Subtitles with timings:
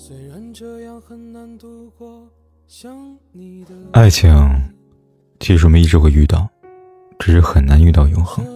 [0.00, 2.24] 虽然这样很难度过
[3.90, 4.32] 爱情，
[5.40, 6.48] 其实我们一直会遇到，
[7.18, 8.46] 只是很难遇到永恒。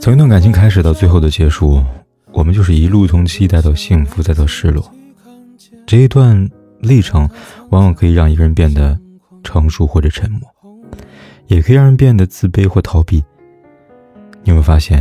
[0.00, 1.80] 从一段感情开始到最后的结束，
[2.32, 4.90] 我们就是一路从期待到幸福再到失落。
[5.86, 6.50] 这一段
[6.80, 7.30] 历程，
[7.70, 8.98] 往往可以让一个人变得
[9.44, 10.40] 成熟或者沉默，
[11.46, 13.22] 也可以让人变得自卑或逃避。
[14.42, 15.00] 你会发现，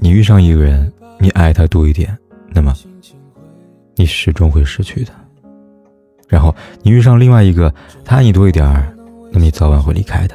[0.00, 2.18] 你遇上一个人，你爱他多一点，
[2.52, 2.74] 那么
[4.00, 5.12] 你始终会失去的。
[6.26, 8.90] 然后你遇上另外一个，他爱你多一点儿，
[9.30, 10.34] 那么你早晚会离开的。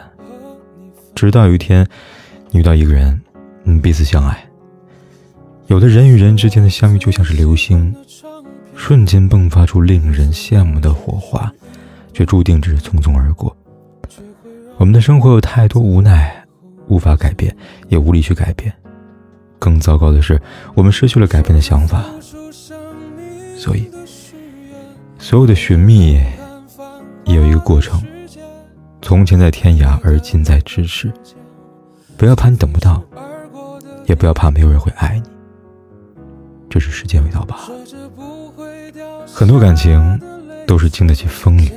[1.16, 1.88] 直到有一天，
[2.52, 3.20] 你遇到一个人。
[3.64, 4.38] 嗯，彼此相爱。
[5.66, 7.96] 有的人与人之间的相遇就像是流星，
[8.76, 11.52] 瞬间迸发出令人羡慕的火花，
[12.14, 13.58] 却注定只是匆匆而过。
[14.78, 16.46] 我们的生活有太多无奈，
[16.88, 17.56] 无法改变，
[17.90, 18.72] 也无力去改变。
[19.58, 20.40] 更糟糕的是，
[20.76, 22.06] 我们失去了改变的想法。
[23.56, 23.90] 所以，
[25.18, 26.22] 所有的寻觅
[27.26, 28.02] 也有一个过程。
[29.02, 31.12] 从前在天涯，而今在咫尺。
[32.18, 33.04] 不要怕你等不到。
[34.08, 35.30] 也不要怕没有人会爱你，
[36.70, 37.68] 这是时间味道吧。
[39.26, 40.22] 很多感情
[40.68, 41.72] 都是经得起风雨，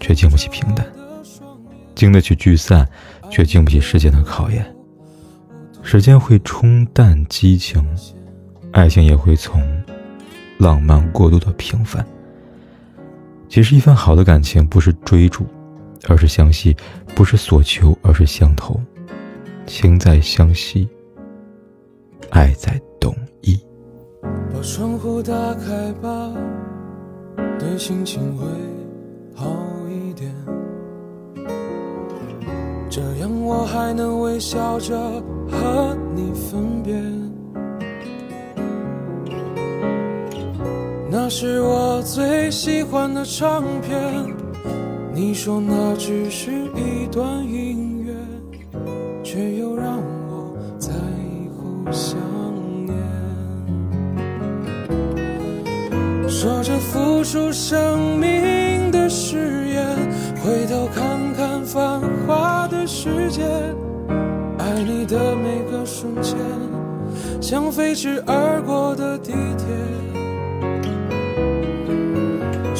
[0.00, 0.86] 却经不起平淡；
[1.94, 2.88] 经得起聚散，
[3.30, 4.64] 却经不起时间的考验。
[5.82, 7.86] 时间会冲淡激情，
[8.72, 9.62] 爱情也会从
[10.58, 12.04] 浪漫过度的平凡。
[13.48, 15.46] 其实，一份好的感情不是追逐，
[16.08, 16.74] 而是相惜；
[17.14, 18.80] 不是所求，而是相投。
[19.66, 20.88] 情在相惜。
[22.30, 23.60] 爱在懂意。
[24.22, 26.32] 把窗户打开吧，
[27.58, 28.44] 对心情会
[29.34, 29.46] 好
[29.88, 30.34] 一点。
[32.90, 34.98] 这样我还能微笑着
[35.48, 37.23] 和你分别。
[41.26, 43.98] 那是我最喜欢的唱片，
[45.14, 48.12] 你说那只是一段音乐，
[49.22, 49.96] 却又让
[50.28, 52.18] 我在以后想。
[56.28, 59.96] 说着付出生命的誓言，
[60.44, 63.42] 回头看看繁华的世界，
[64.58, 66.36] 爱你的每个瞬间，
[67.40, 70.23] 像飞驰而过的地铁。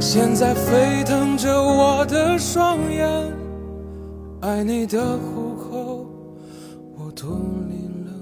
[0.00, 3.08] 现在沸腾着我的双眼，
[4.40, 6.06] 爱你的虎口，
[6.96, 7.36] 我脱
[7.68, 8.12] 离了。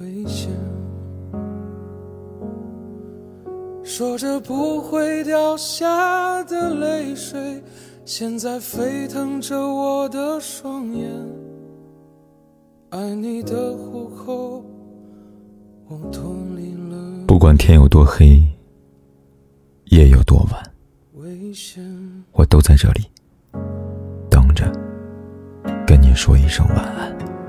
[0.00, 0.50] 危险，
[3.84, 7.62] 说着不会掉下的泪水，
[8.04, 11.08] 现在沸腾着我的双眼。
[12.90, 14.64] 爱你的虎口，
[15.86, 17.24] 我脱离了。
[17.28, 18.42] 不管天有多黑，
[19.86, 20.71] 夜有多晚，
[22.32, 23.04] 我都在这里
[24.30, 24.72] 等着，
[25.86, 27.41] 跟你说一声晚安。